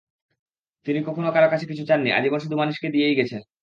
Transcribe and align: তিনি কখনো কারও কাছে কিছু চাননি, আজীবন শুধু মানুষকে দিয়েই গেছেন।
তিনি 0.85 0.99
কখনো 1.07 1.29
কারও 1.31 1.51
কাছে 1.51 1.65
কিছু 1.65 1.83
চাননি, 1.89 2.09
আজীবন 2.11 2.39
শুধু 2.39 2.55
মানুষকে 2.57 2.87
দিয়েই 2.89 3.17
গেছেন। 3.19 3.41